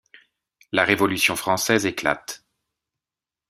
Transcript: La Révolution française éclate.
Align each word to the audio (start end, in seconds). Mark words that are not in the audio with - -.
La 0.71 0.83
Révolution 0.83 1.35
française 1.35 1.85
éclate. 1.85 2.43